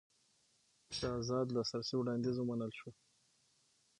د 0.99 1.01
ازاد 1.19 1.47
لاسرسي 1.55 1.95
وړاندیز 1.97 2.35
ومنل 2.39 2.71
شو. 2.79 2.89